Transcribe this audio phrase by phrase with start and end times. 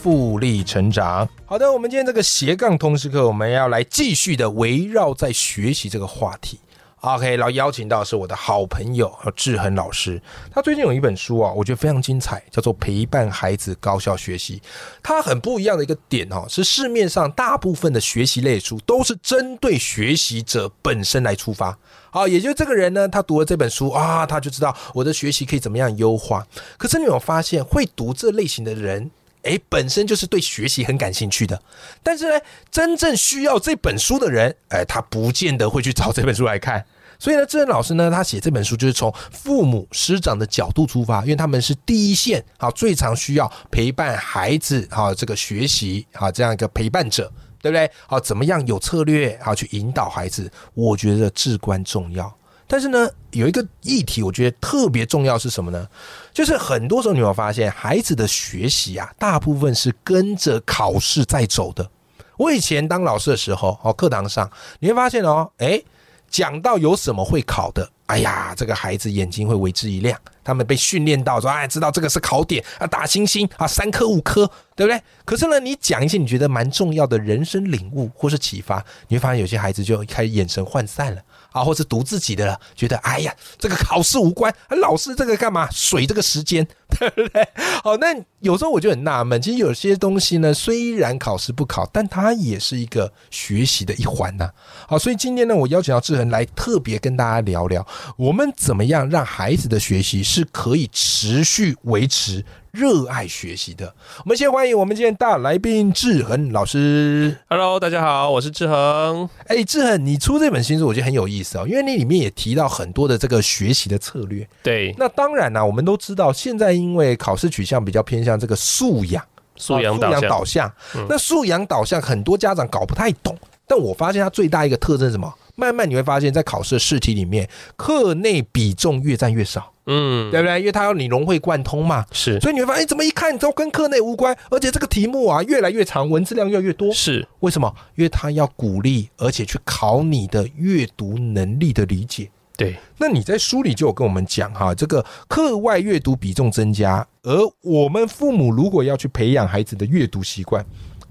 [0.00, 1.28] 复利成长。
[1.46, 6.60] 好的，我们今天这个斜杠通识课，我们要来继续的围绕在学习这个话题。
[7.00, 10.20] OK，然后邀请到是我的好朋友志恒老师，
[10.50, 14.58] 他最近有一本书啊，我觉得非常精彩，叫做《陪伴孩子高效学习》。
[15.02, 21.78] 它很不一样的一个点哦，是市面上大部分的学习类书都是针对学习者本身来出发。
[22.10, 26.44] 啊，也就这个人呢，他读了这本书啊，他就知道我的学习可以怎么样优化。
[26.76, 29.10] 可是你有发现，会读这类型的人？
[29.46, 31.62] 哎，本身就是对学习很感兴趣的，
[32.02, 36.84] 但是呢，真正需要这本书的人，哎，他不见得会去找这本书来看。
[37.18, 47.32] 所以呢，志恩老师呢，他写这本书就是从父母师长的角度出发，因为他们是第一线，啊，最常需要陪伴孩子，啊，这个学习，啊，这样一个陪伴者，
[47.62, 47.90] 对不对？
[48.06, 52.30] 好，怎么样有策略，啊去引导孩子，我觉得至关重要。
[52.66, 55.86] 但是呢，有一个议题，我觉得特别重要是什么呢？
[56.32, 61.88] 就是很多时候你会发现，孩子的学习啊，大部分是跟着考试在走的。
[62.36, 64.50] 我以前当老师的时候，哦，课堂上
[64.80, 65.84] 你会发现哦，诶，
[66.28, 70.18] 讲到有什么会考的，哎呀，这个孩子眼睛会为之一亮。
[70.44, 75.00] 他们被训练到说，哎，知道这个是考点啊，打星星啊，三科五科，对不对？
[75.24, 81.22] 可是呢，你讲一些你觉得蛮重要的人生领悟或是启发，你会发现有些孩子就开始眼神涣散了。
[81.56, 86.66] 啊，或是读自己的，觉得哎呀，这个考试无关，老师这个干嘛水这个时间，
[86.98, 87.48] 对不对？
[87.82, 94.50] 好，那有时候我就很纳闷，其实有些东西呢，虽然考试不考，但它也是一个学习的一环呐。
[94.86, 97.86] 好，所以今天呢，我邀请到志恒来特别跟大家聊聊，
[98.18, 102.44] 我们怎么样让孩子的学习是可以持续维持。
[102.76, 107.34] 热爱学习的，我们先欢迎我们今天大来宾志恒老师。
[107.48, 109.26] Hello，大家好，我是志恒。
[109.46, 114.46] 哎，志恒，你出这本新书，我觉得很有意思哦，因为你里面也提到很多的这个学习的策略。
[114.62, 119.24] 对，那当然呢，我们都知道，现在因为考试取向比较偏向这个素养、
[119.56, 120.70] 素养导向，
[121.08, 123.34] 那素养导向很多家长搞不太懂。
[123.66, 125.32] 但我发现它最大一个特征是什么？
[125.54, 129.72] 慢慢你会发现，在考试的试题里面，课内比重越占越少。
[129.86, 130.58] 嗯，对不对？
[130.60, 132.38] 因为它要你融会贯通嘛，是。
[132.40, 136.92] 所以你会发现，怎么一看都跟课内无关，而且这个题目啊越来越长，文字量越来越多。
[136.92, 137.72] 是，为什么？
[137.94, 142.30] 因为它要鼓励，而且去考你的阅读能力的理解。
[142.56, 142.76] 对。
[142.98, 150.64] 那你在书里就有跟我们讲哈，这个课外阅读比重增加，而我们父母如果要去培养孩子的阅读习惯，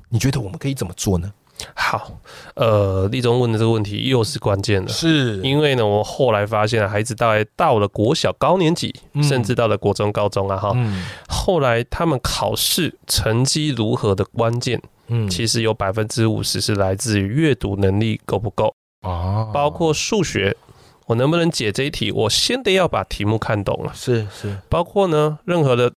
[0.09, 1.31] 你觉得我们可以怎么做呢？
[1.73, 2.19] 好，
[2.55, 5.39] 呃，立中问的这个问题又是关键了，是。
[5.41, 8.93] 因为呢，我后来发现孩子大概到了国小高年级，
[9.23, 10.75] 甚至到了国中、高中啊，哈，
[11.29, 20.57] 后来他们考试成绩如何的关键，嗯，其实有百分之五十是来自于阅读能力够不够啊，包括数学，
[21.05, 25.93] 我能不能解这一题，我先得要把题目看懂了，是是，包括呢，任何的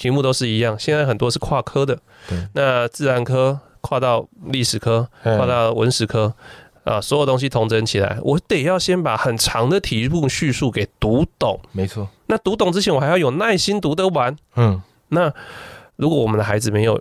[0.00, 3.60] 题目都是一样，现在很多是跨科的，对，那自然科。
[3.92, 6.32] 跨到历史科，跨到文史科，
[6.82, 11.60] 啊，所有东西统整起来，我得要先把很长的题目叙述给读懂。
[11.72, 14.34] 没错，那读懂之前，我还要有耐心读得完。
[14.56, 15.30] 嗯，那
[15.96, 16.98] 如果我们的孩子没有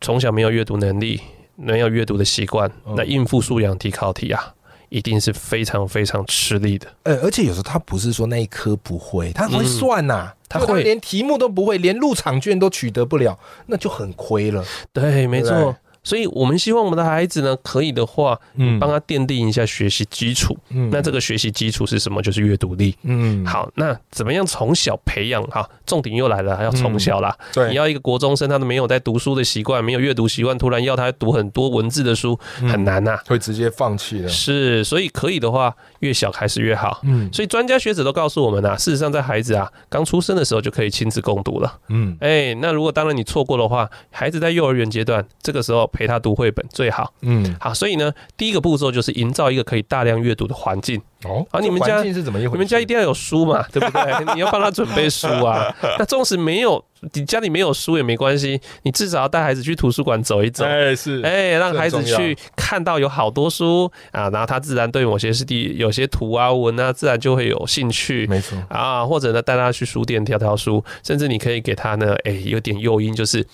[0.00, 1.20] 从小没有阅读能力，
[1.54, 4.52] 没有阅读的习惯，那应付素养题考题啊，
[4.88, 6.88] 一定是非常非常吃力的。
[7.04, 14.64] 呃，而且有时候他不是说那一科不会，他会算呐，他会连题目都不会，连入场券都取得不了，那就很亏了。
[14.92, 15.76] 对，没错。
[16.04, 20.56] 所以，我们希望我们的孩子呢，可以的话，嗯，帮他奠定一下学习基础。
[20.70, 22.20] 嗯，那这个学习基础是什么？
[22.20, 22.96] 就是阅读力。
[23.02, 25.40] 嗯，好，那怎么样从小培养？
[25.44, 27.36] 哈，重点又来了，还要从小啦。
[27.54, 32.36] 对，你要一个国中生，他都没有在读书的习惯，没有阅读习惯，突然要他读很多文字的书，
[32.68, 34.28] 很难呐，会直接放弃的。
[34.28, 37.00] 是，所以可以的话，越小开始越好。
[37.04, 41.78] 嗯，所以专家学者都告诉我们啊，事实上，在孩子啊刚出生的时候就可以亲自共读了。
[41.90, 45.88] 嗯，哎，那如果当然你错过的话，孩子在幼儿园阶段，这个时候。
[45.92, 52.52] 陪他读绘本最好，嗯，好，所以呢，第一个步骤就是营造一个可以大量阅读的环境，哦，啊，你们家是怎么一回事？
[52.52, 54.34] 你们家一定要有书嘛， 对不对？
[54.34, 55.74] 你要帮他准备书啊。
[55.98, 56.84] 那纵使没有，
[57.14, 60.64] 你家里没有书也没关系，你至少要带孩子去图书馆走一走。
[60.64, 68.26] 哎，是，哎，让孩子去看到有好多书啊，然后他自然对某些是地有些图啊文啊，自然就会有兴趣。
[68.26, 73.46] 没错啊，或者呢，带他去书店挑挑书，甚至你可以给他呢，哎，有点诱因，就是，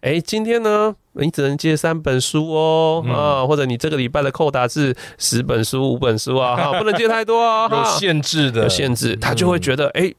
[0.00, 0.94] 哎，今天呢。
[1.16, 10.10] 你只能借三本书哦，啊，或者你这个礼拜的扣打是十本书、五本书啊，哈，不能借太多啊，有限制的，有限制，他就会觉得，哎，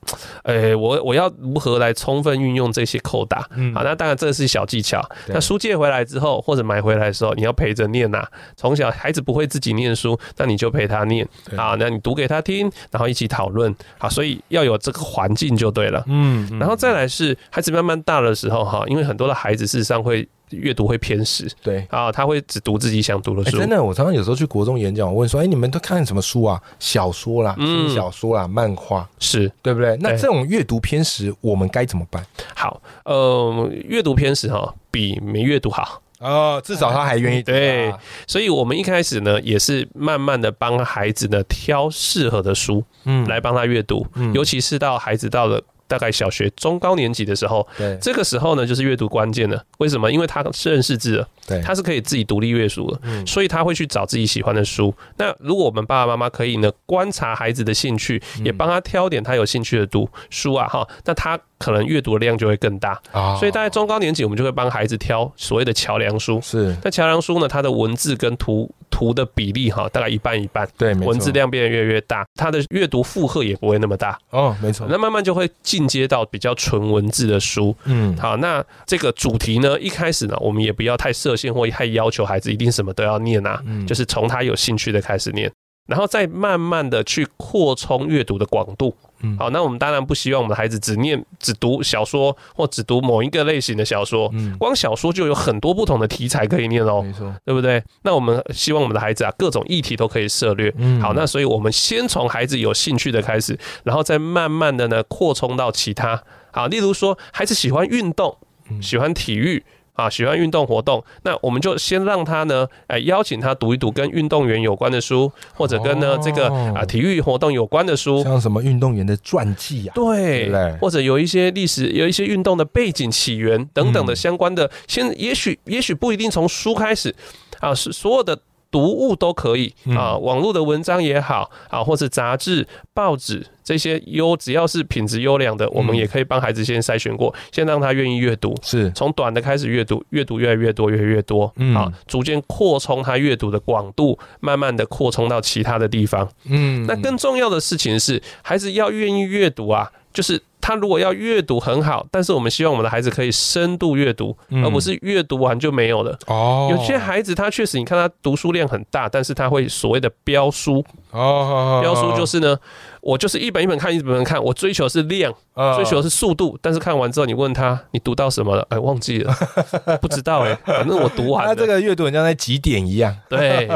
[0.43, 3.43] 哎，我我要如何来充分运用这些扣打？
[3.55, 5.03] 嗯好，那当然这是小技巧。
[5.29, 8.23] 那书借回来之后，或者买回来的时候，你要陪着念呐。
[8.55, 11.27] 从小孩子不会自己念书，那你就陪他念
[11.57, 13.75] 啊，那你读给他听，然后一起讨论。
[13.97, 16.03] 好，所以要有这个环境就对了。
[16.05, 20.27] 嗯，然后再来是孩子慢慢大的时候，哈，因为很多的孩子事实上会。
[20.55, 23.57] 阅读会偏食，对啊，他会只读自己想读的书。
[23.57, 26.61] 真的，我常常有时候去国中演讲，我问说：“哎，你们都看什么书啊？
[26.79, 29.97] 小说啦，轻小说啦，漫画，是对不对？
[29.99, 32.25] 那这种阅读偏食，我们该怎么办？”
[32.55, 37.93] 好，呃，阅读偏食哈，比没阅读好哦，至少他还愿意 对。
[38.27, 45.61] 所以，我们一开始呢，也是慢慢的帮孩子呢挑适合的书，嗯，来帮他阅读，尤其是到孩子到了。
[45.87, 49.63] 大概小学中高年级的时候，对这个时候呢，就是阅读关键了。
[49.77, 50.11] 为什么？
[50.11, 54.93] 因为他是认识字了，对，他是可以自己独立阅读了，所以他会去找自己喜欢的书。
[55.17, 61.39] 那如果我们爸爸妈妈可以呢，观察孩子的兴趣，也帮他挑点他有兴趣的读书啊，哈，那他。
[61.57, 66.39] 可能阅读的量就会更大啊，所以大概中高年级，我们就会帮孩子挑所谓的桥梁书。
[66.41, 70.67] 是，那桥梁书呢，它的文字跟图图的比例哈，大概一半一半。
[70.77, 74.17] 对，文字量变得越来越大，它的阅读负荷也不会那么大。
[74.29, 74.87] 哦，没错。
[74.89, 77.75] 那慢慢就会进阶到比较纯文字的书。
[77.85, 85.51] 嗯，好，那这个主题呢，一开始呢，我们也不要太设限或太要求孩子一定什么都要念啊，就是从他有兴趣的开始念。
[85.85, 97.83] 然后再慢慢的去扩充阅读的广度，嗯，好，那我们当然不希望我们的孩子只念只读小说或只读某一个类型的小说，嗯，光小说就有很多不同的题材可以念哦，没错，对不对？
[98.01, 108.37] 那我们希望我们的孩子啊，各种议题都可以涉略，嗯，好，那所以我们先从孩子有兴趣的开始，然后再慢慢的呢扩充到其他，好，例如说孩子喜欢运动，
[108.81, 109.63] 喜欢体育。
[109.95, 127.15] 啊，喜欢运动活动，那我们就先让他呢，哎，邀请他读一读跟运动员有关的书，或者跟呢这个啊体育活动有关的书，像什么运动员的传记啊，对，或者有一些历史，有一些运动的背景起源等等的相关的，先也许也许不一定从书开始，
[127.59, 128.37] 啊，是所有的。
[128.71, 138.91] 读物都可以啊，网络的文章也好啊，或是杂志、报纸这些优，只要是品质优良的，我们也可以帮孩子先筛选过，先让他愿意阅读，是。
[138.91, 146.29] 从短的开始阅读，阅读越来越多，越来越多，啊，逐渐扩充他阅读的广度，慢慢的扩充到其他的地方。
[146.45, 150.41] 嗯，那更重要的事情是，孩子要愿意阅读啊，就是。
[150.65, 156.17] 他如果要阅读很好，但是我们希望我们的孩子可以深度阅读，而不是阅读完就没有了。
[156.25, 160.83] 哦，有些孩子他确实，你看他读书量很大，但是他会所谓的标书。
[161.15, 162.57] 哦，标书就是呢。
[163.05, 164.43] 我就是一本一本看，一本一本看。
[164.43, 165.31] 我追求是量，
[165.77, 166.57] 追求是速度。
[166.59, 168.65] 但是看完之后，你问他，你读到什么了？
[168.71, 169.31] 哎，忘记了，
[170.01, 170.55] 不知道哎。
[170.65, 171.45] 反正我读完。
[171.45, 173.15] 他这个阅读很像在几点一样。
[173.29, 173.67] 对，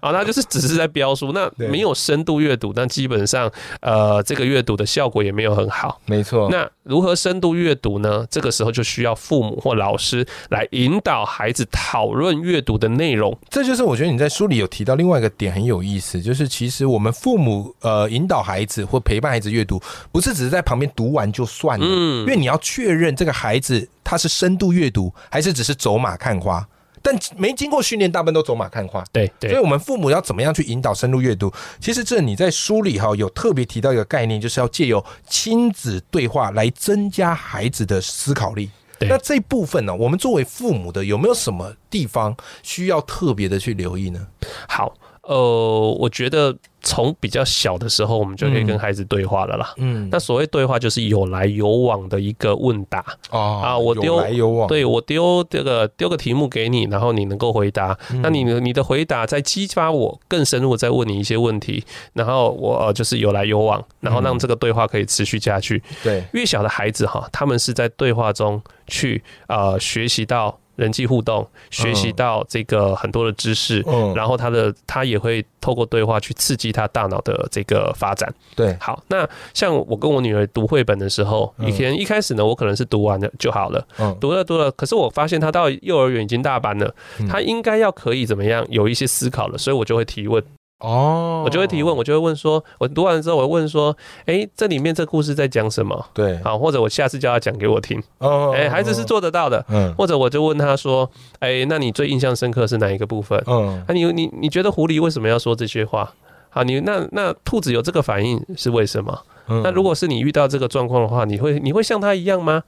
[0.00, 3.50] 啊，他就是只是在标书，那没有深度阅读，但基本上，
[3.80, 6.00] 呃，这个阅读的效果也没有很好。
[6.06, 6.48] 没错。
[6.48, 8.24] 那如何深度阅读呢？
[8.30, 13.36] 这个时候就需要父母或老师来引导孩子讨论阅读的内容。
[13.50, 18.76] 这就是我觉得你在书里有提到另外一个点很有意思，就是其实我们父母呃引导孩子。
[18.86, 26.64] 或陪伴孩子阅读，不是只是在旁边读完就算了，嗯，因为你要确认这个孩子他是深度阅读，还是只是走马看花。
[27.02, 29.02] 但没经过训练，大部分都走马看花。
[29.12, 31.52] 对，所以我们父母要怎么样去引导深入阅读？
[31.80, 38.70] 其实这你在书里哈有特别提到一个概念，就是要借由亲子对话来增加孩子的思考力。
[39.00, 44.28] 那这部分呢，我们作为父母的有没有什么地方需要特别的去留意呢？
[44.68, 44.94] 好。
[45.28, 46.56] 呃，我觉得
[46.96, 49.74] 从比较小的时候，我们就可以跟孩子对话了啦。
[49.76, 53.76] 嗯，那所谓对话，就是有来有往的一个问答啊。
[53.76, 57.94] 我丢，对我丢这个丢个题目给你，然后你能够回答。
[58.22, 61.84] 那你你的回答在激发我更深入，再问你一些问题，
[62.14, 65.82] 然后我就是有来有往，然后让这个对话可以持续下去。
[66.02, 70.58] 对，越小的孩子哈，他们是在对话中去呃学习到。
[70.76, 78.32] 人际互动，学习到这个很多的知识，然后他的他也会透过对话去刺激他大脑的这个发展。
[78.54, 83.86] 对，好，那像我跟我女儿读绘本的时候，以前一开始呢，我可能是读完了就好了，
[84.20, 86.94] 读了读了，可是我发现他到幼儿园已经大班了，
[87.28, 90.42] 他应该要可以怎么样有一些思考了，所以我就会提问。
[90.78, 96.06] 哦，我就会提问，我就会问说，我读完之后，我问说，哎，这里面这故事在讲什么？
[96.12, 98.02] 对，好，或者我下次叫他讲给我听。
[98.18, 99.64] 哦，哎，孩子是做得到的。
[99.68, 103.42] 嗯，或者我就问他说，哎，那你最印象深刻是哪一个部分？
[103.46, 106.12] 嗯，啊，你你你觉得狐狸为什么要说这些话？
[106.50, 109.18] 好，你那那兔子有这个反应是为什么？
[109.46, 112.62] 那如果是你遇到这个状况的话，你会你会像他一样吗？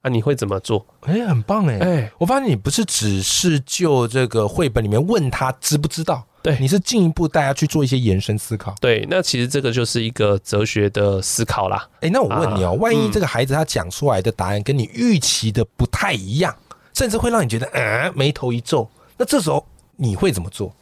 [0.00, 0.84] 啊，你会怎么做？
[1.02, 1.78] 哎，很棒哎！
[1.78, 8.74] 哎，我发现你不是只是就这个绘本里面问他知不知道，对，你是进一步带他去做一些延伸思考。
[8.80, 11.88] 对，那其实这个就是一个哲学的思考啦。
[12.00, 16.54] 哎，那我问你哦，万一这个孩子他讲出来的答案跟你预期的不太一样，
[16.94, 19.64] 甚至会让你觉得嗯眉头一皱，那这时候
[19.96, 20.74] 你会怎么做？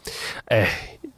[0.46, 0.68] 哎，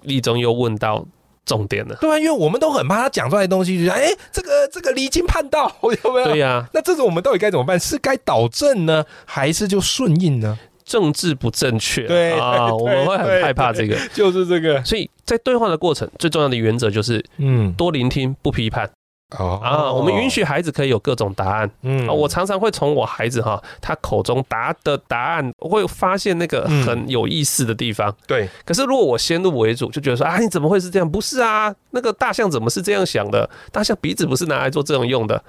[0.02, 1.06] 立中又问到。
[1.44, 6.24] 重点了，对啊，因为我们都很怕他讲出来的东西，就讲哎，这个这个离经叛道，有没有？
[6.26, 7.78] 对呀，那这种我们到底该怎么办？
[7.80, 10.56] 是该导正呢，还是就顺应呢？
[10.92, 14.84] 政治不正确，对啊，我们会很害怕这个， 就是这个。
[14.84, 18.90] 所以在对话的过程，最重要的原则就是，嗯，多聆听，不批判。
[19.38, 21.70] 哦啊，我们允许孩子可以有各种答案。
[21.80, 28.14] 嗯，我常常会从我孩子哈他口中答的答案，我会发现那个很有意思的地方。
[28.26, 31.10] 对，可是如果我先入为主，就觉得说啊，你怎么会是这样？
[31.10, 33.48] 不是啊，那个大象怎么是这样想的？
[33.72, 35.42] 大象鼻子不是拿来做这种用的。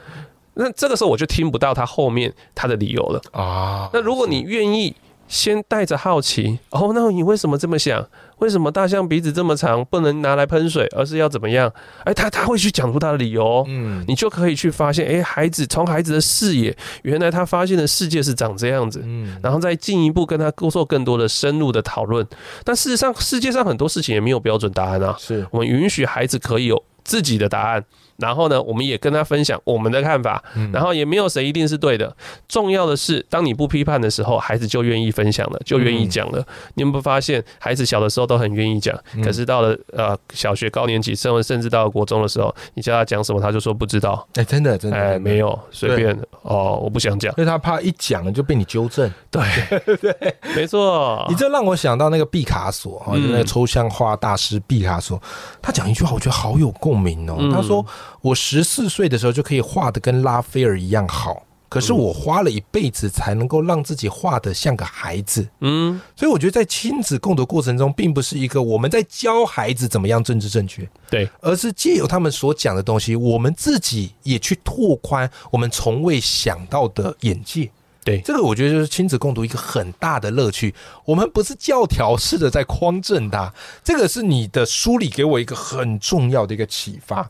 [0.54, 3.90] 那这个时候我就听不到他后面他的理由了啊。
[3.92, 4.96] 那如果你愿意。
[5.34, 8.08] 先带着好奇哦，那你为什么这么想？
[8.38, 11.74] 为什么大象鼻子这么长，不能拿来喷水，而是要怎么样？
[12.04, 22.24] 哎，他他会去讲出他的理由，嗯，你就可以去发现，哎，孩子从孩子的视野，原来他发现的世界是长这样子，嗯，然后再进一步跟他做更多的深入的讨论。
[22.64, 27.84] 但事实上，世界上很多事情也没有标准答案啊，是我们允许孩子可以有自己的答案。
[28.18, 30.42] 然后呢，我们也跟他分享我们的看法，
[30.72, 32.16] 然后也没有谁一定是对的。
[32.48, 36.38] 重要的是，当你不批判的时候，孩子就愿意分享了，就愿意讲了。
[36.76, 44.26] 你有没有发现，孩子小的时候都很愿意讲，可是到了呃小学高年级，甚至甚至到了国中的时候，你叫他讲什么，他就说不知道。
[44.36, 49.12] 哎，真的真的，哎，没有随便哦，我不想讲，因为他怕一讲了就被你纠正。
[49.32, 49.42] 对
[49.98, 51.26] 对，没错。
[51.28, 55.20] 你这让我想到那个毕卡索啊，那个抽象画大师毕卡索，
[55.64, 57.38] 他讲一句话，我觉得好有共鸣哦。
[57.52, 57.86] 他说。
[58.22, 65.46] 我十四岁的时候就可以画的跟拉斐尔一样好，可是我花了一辈子才能够让自己画的像个孩子。
[65.60, 77.70] 嗯，所以我觉得在亲子共读过程中，并不是一个我们在教孩子怎么样政治正确，对，而是借由他们所讲的东西，我们自己也去拓宽我们从未想到的眼界。
[78.04, 80.74] 对，这个我觉得就是亲子共读一个很大的乐趣。
[81.06, 87.30] 我们不是教条式的在匡正它，这个是你的书里给我一个很重要的一个启发。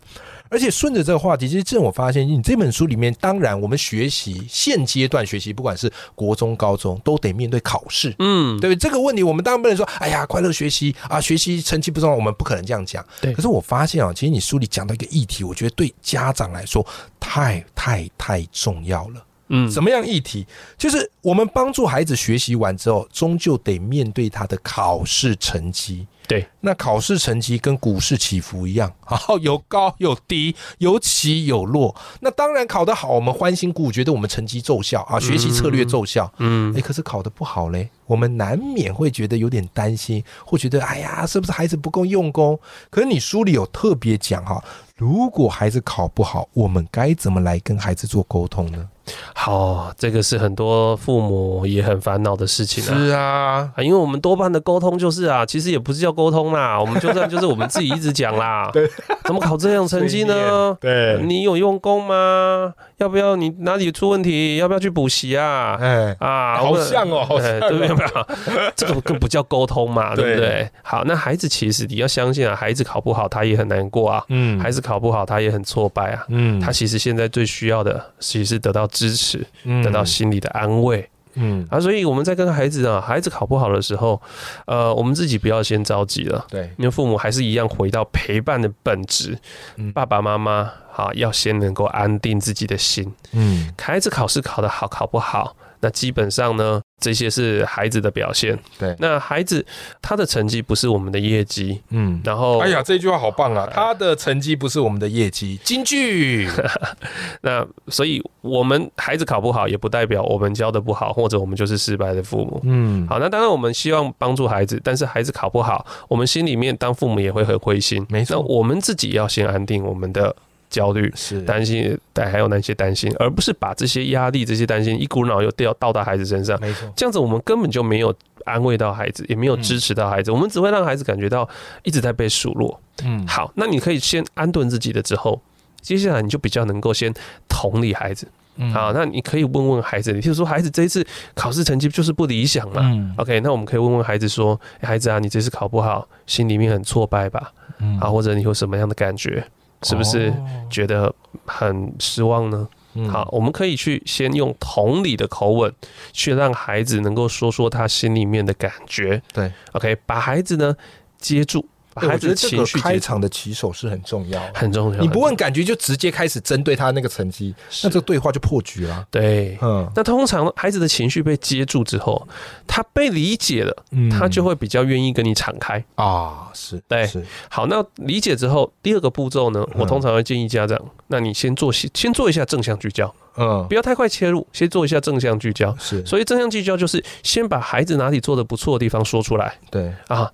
[0.50, 13.04] 而且顺着这个话题，其实正我发现，你这本书里面，当然我们学习现阶段学习，不管是国中、高中，都得面对考试，嗯，对这个问题，我们当然不能说，哎呀，快乐学习啊，学习成绩不重要，我们不可能这样讲。
[13.20, 16.86] 对，可是我发现啊，其实你书里讲到一个议题，我觉得对家长来说
[17.20, 19.26] 太太太重要了。
[19.56, 20.46] 嗯，什么样议题？
[20.78, 26.08] 就是我们帮助孩子学习完之后，终究得面对他的考试成绩。
[26.26, 31.94] 对，那考试成绩跟股市起伏一样， 好有高有低，有起有落。
[32.22, 36.32] 那当然考得好，我们欢欣鼓舞，觉得我们成绩奏效啊，学习策略奏效。
[36.40, 42.58] 嗯，哎，可是考得不好嘞，我们难免会觉得有点担心，会觉得哎呀，是不是孩子不够用功？
[42.90, 44.64] 可是你书里有特别讲哈，
[45.04, 48.88] 如果孩子考不好，我们该怎么来跟孩子做沟通呢？
[49.36, 52.98] 好，这个是很多父母也很烦恼的事情啊。
[52.98, 58.70] 是啊，因为我们多半的沟通就是啊，其实也不是叫沟通啦，我们就算就是我们自己一直讲啦。
[58.72, 58.90] 对，
[59.26, 60.74] 怎么考这样成绩呢？
[60.80, 62.74] 对，你有用功吗？
[62.98, 64.58] 要不要你哪里出问题？
[64.58, 65.78] 要不要去补习啊？
[65.82, 68.72] 哎啊，好像哦，好像对不对？
[68.76, 70.70] 这个更不叫沟通嘛，对不对？
[70.84, 79.46] 好，那孩子其实你要相信啊，孩子考不好他也很难过啊，嗯，孩子考不好他也很挫败啊，嗯，他其实现在最需要的其实是得到支持，
[79.84, 81.08] 得到心理的安慰。
[81.36, 84.22] 嗯啊，所以我们在跟孩子啊，孩子考不好的时候，
[84.68, 86.46] 呃，我们自己不要先着急了。
[86.50, 89.38] 对，因为父母还是一样回到陪伴的本质。
[89.78, 93.12] 嗯，爸爸妈妈好，要先能够安定自己的心。
[93.32, 95.56] 嗯，孩子考试考得好，考不好。
[95.80, 98.58] 那基本上呢，这些是孩子的表现。
[98.80, 99.66] 对，那孩子
[100.02, 101.82] 他的成绩不是我们的业绩。
[101.90, 103.70] 嗯，然后，哎呀，这句话好棒啊！
[103.70, 106.48] 他的成绩不是我们的业绩，金句。
[107.44, 112.62] 那所以，我们孩子考不好，也不代表我们教的不好，或者我们就是失败的父母。
[112.64, 118.06] 嗯，好，那当然我们希望帮助孩子，但是孩子考不好，我们心里面当父母也会很灰心。
[118.10, 120.34] 没错，我们自己要先安定我们的。
[120.74, 126.60] 焦虑，是担心，但，还有那些担心，而不是把这些压力、这些担心一股脑又掉倒到孩子身上。
[126.60, 128.12] 没错，这样子我们根本就没有
[128.44, 131.48] 安慰到孩子，也没有支持到孩子，我们只会让孩子感觉到
[131.84, 132.82] 一直在被数落。
[133.04, 135.40] 嗯，好，那你可以先安顿自己的之后，
[135.80, 137.14] 接下来你就比较能够先
[137.48, 138.28] 同理孩子。
[138.72, 147.52] 好，那你可以问问孩子，你譬如说孩子这一次考试成绩就是不理想嘛嗯？OK，那我们可以问问孩子说：“孩子啊，你这次考不好，心里面很挫败吧？
[148.00, 149.44] 啊，或者你有什么样的感觉？
[149.84, 150.34] 是不是
[150.70, 151.14] 觉得
[151.46, 152.68] 很失望呢？”
[153.10, 155.74] 好，我们可以去先用同理的口吻，
[156.12, 159.20] 去让孩子能够说说他心里面的感觉。
[159.34, 160.76] 对，OK，把孩子呢
[161.18, 161.68] 接住。
[161.96, 165.00] 孩子情绪开场的起手是很重要，很重要。
[165.00, 169.06] 你不问感觉就直接开始针对他那个成绩，那这个对话就破局了。
[169.12, 169.90] 对，嗯。
[169.96, 172.28] 那通常孩子的情绪被接住之后，
[172.68, 173.76] 他被理解了，
[174.12, 176.50] 他就会比较愿意跟你敞开啊。
[176.54, 177.24] 是，对，是。
[177.50, 185.76] 好，那理解之后，第二个步骤呢，我通常会建议家长，那你先做先做一下正向聚焦，嗯，不要太快切入，先做一下正向聚焦。
[185.80, 189.56] 是，所以正向聚焦就是先把孩子哪里做的不错的地方说出来。
[189.70, 190.24] 对，啊。
[190.24, 190.30] 哎，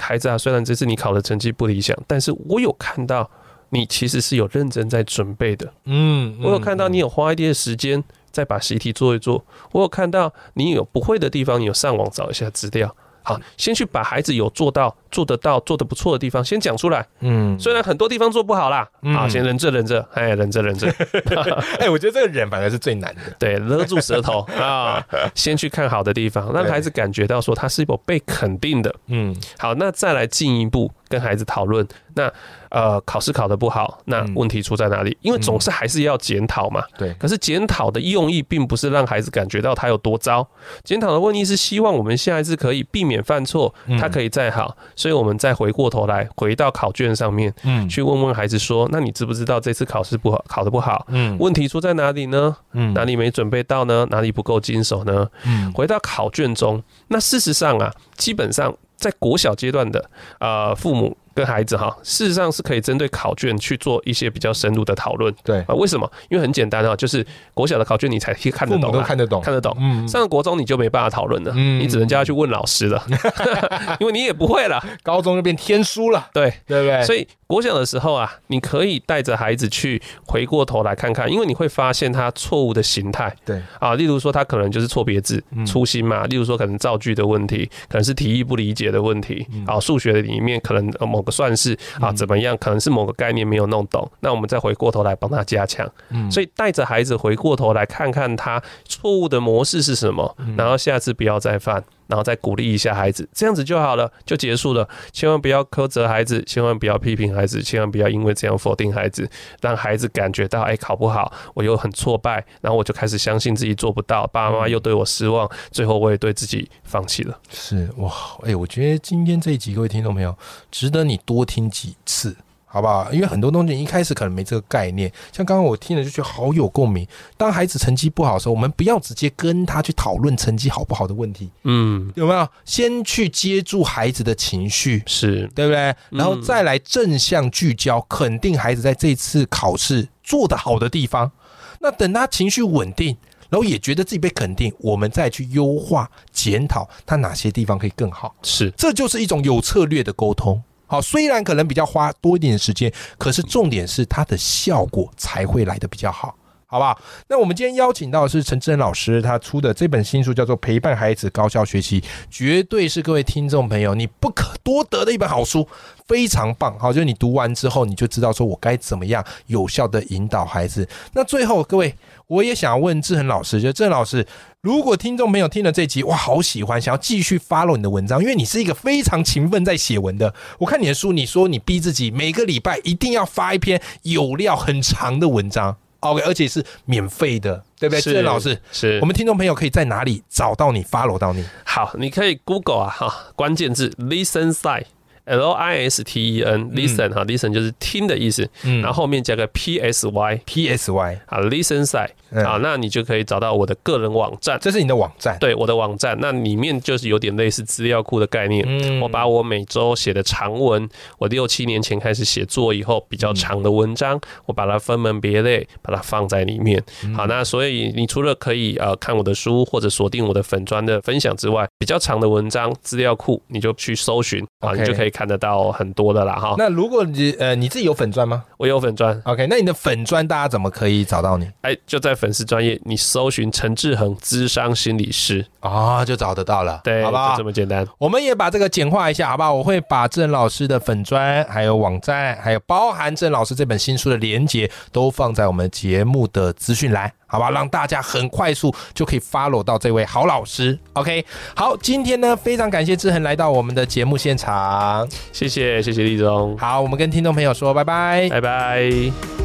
[0.00, 3.30] 孩子啊，虽然这次你考的成绩不理想，但是我有看到
[3.70, 5.72] 你其实是有认真在准备的。
[5.84, 12.94] 嗯，我有看到你有花一点时间再把习题做一做，我有看到你有不会的地方，你有上网找一下资料。
[13.24, 14.94] 好，先去把孩子有做到。
[15.14, 17.06] 做得到、做得不错的地方，先讲出来。
[17.20, 18.84] 嗯，虽然很多地方做不好啦，
[19.16, 20.92] 啊，先忍着、忍着，哎，忍着、忍着。
[21.78, 23.20] 哎，我觉得这个忍反而是最难的。
[23.38, 25.00] 对，勒住舌头 啊，
[25.32, 28.92] 先去看好的地方，让孩子感觉到说他是否被肯定的。
[29.06, 31.86] 嗯，好，那再来进一步跟孩子讨论。
[32.16, 32.32] 那
[32.68, 35.16] 呃，考试考得不好，那问题出在哪里？
[35.20, 36.82] 因为总是还是要检讨嘛。
[36.98, 37.12] 对。
[37.14, 40.46] 可是检讨的用意并不是让孩子感觉到他有多糟，
[40.82, 44.76] 检讨的问题是希望我们下一次可以避免犯错，他可以再好。
[44.96, 51.06] 所以，我们再回过头来，回到考卷上面，嗯，去问问孩子说：“那你知不知道这次考试不好，考得不好？
[51.08, 52.56] 嗯，问题出在哪里呢？
[52.72, 54.06] 嗯，哪里没准备到呢？
[54.10, 55.28] 哪里不够精熟呢？
[55.44, 65.34] 嗯，回到考卷中，那事实上啊，基本上在国小阶段的呃父母。”跟孩子哈，事实上是可以针对考卷去做一些比较深入的讨论。
[65.42, 66.10] 对啊，为什么？
[66.30, 69.76] 因为很简单啊，就是国小的考卷你才看得懂，都看得懂，看得懂。
[69.80, 73.04] 嗯，上了国中你就没办法讨论了，嗯，你只能叫他去问老师了，
[74.00, 74.82] 因为你也不会了。
[75.02, 77.02] 高中就变天书了，对对不对？
[77.04, 83.34] 所以国小的时候啊，你可以带着孩子去回过头来看看，因为你会发现他错误的形态。
[83.44, 89.46] 对啊，例如说他可能就是错别字、粗心嘛，例如说可能造句的问题，可能是题意不理解的问题。
[89.66, 91.76] 啊，数学的里面可能某个算式。
[92.00, 92.56] 啊，怎么样？
[92.58, 95.90] 可能是某个概念没有弄懂，那我们再回过头来帮他加强。
[96.10, 101.82] 嗯，所以带着孩子回过头来看看他错误的模式是什么，然后下次不要再犯。
[102.06, 104.88] 然后再鼓励一下孩子，这样子就好了，就结束了。
[105.12, 109.28] 千万不要苛责孩子，千万不要批评孩子，千万不要因为这样否定孩子，
[109.60, 117.38] 让孩子感觉到哎考不好，我又很挫败，然后我就开始相信自己做不到，爸爸妈妈又对我失望，最后我也对自己放弃了。
[117.50, 118.12] 是哇，
[118.42, 120.36] 哎，我觉得今天这一集各位听众朋友，
[120.70, 122.36] 值得你多听几次。
[122.74, 123.08] 好不好？
[123.12, 127.06] 因为很多东西一开始可能没这个概念，像刚刚我听了就觉得好有共鸣。
[127.36, 132.48] 当孩子成绩不好的时候，我们不要直接跟他去讨论成绩好不好的问题，嗯，有没有？
[132.64, 135.94] 先去接住孩子的情绪，是对不对？
[136.10, 141.30] 然后再来正向聚焦，肯定孩子在这次考试做得好的地方。
[141.78, 143.16] 那等他情绪稳定，
[143.50, 148.34] 然后也觉得自己被肯定，我们再去优化检讨他哪些地方可以更好。
[148.42, 150.60] 是，这就是一种有策略的沟通。
[150.86, 156.36] 好，虽然可能比较花多一点时间，可是重点是它的效果才会来的比较好，
[156.74, 157.00] 好不好？
[157.28, 165.68] 那我们今天邀请到的是陈志仁老师，他出的这本新书叫做《陪伴孩子高效学习》，绝对是各位听众朋友你不可多得的一本好书，
[166.08, 166.76] 非常棒。
[166.76, 170.88] 好，就是你读完之后，你就知道说我该怎么样有效的引导孩子。
[171.12, 171.94] 那最后，各位，
[172.26, 174.26] 我也想要问志恒老师，就志恒老师。
[174.60, 180.34] 如果听众朋友听了这集，哇，好喜欢，想要继续 follow 你的文章，因为你是一个非常勤奋在写文的。
[180.58, 185.76] 我看你的书，你说你逼自己每个礼拜一定要发一篇有料、很长的文章
[186.12, 188.00] ，OK，而且是免费的，对不对？
[188.00, 191.44] 郑老师，是我们听众朋友可以在哪里找到你，follow 到你？
[191.64, 194.86] 好，你可以 Google 啊，哈，关键字 Listen Side。
[195.24, 201.82] L I S T E N listen 哈，listen 就是听的意思，然后后面加个 P S Y P S Y 啊，listen
[201.84, 202.10] side
[202.44, 216.82] 啊，那你就可以找到我的个人网站，这是你的网站，对，我的网站，那里面就是有点类似资料库的概念，我把我每周写的长文，我六七年前开始写作以后比较长的文章，我把它分门别类，把它放在里面。
[217.16, 225.13] 好，那所以你除了可以呃看我的书或者锁定我的粉砖的分享之外，比较长的文章资料库你就去搜寻啊，你就可以。
[225.14, 226.56] 看得到很多的啦哈。
[226.58, 228.42] 那如果你呃你自己有粉砖吗？
[228.58, 229.18] 我有粉砖。
[229.24, 231.48] OK，那你的粉砖大家怎么可以找到你？
[231.62, 236.80] 哎，就在粉丝专业，你搜寻陈志恒资商心理师啊，就找得到了。
[236.82, 237.36] 对，好不好？
[237.36, 237.86] 这么简单。
[237.98, 239.54] 我们也把这个简化一下，好不好？
[239.54, 247.12] 我会把郑老师的粉砖、还有网站、还有包含郑老师这本新书的连接，都放在我们节目的资讯栏。
[247.26, 250.78] 好吧，让大家很快速就可以 follow 到这位好老师。
[250.94, 256.56] OK，好，今天呢非常感谢志恒来到我们的节目现场，谢谢谢谢立中。
[256.58, 259.43] 好，我们跟听众朋友说拜拜，拜拜。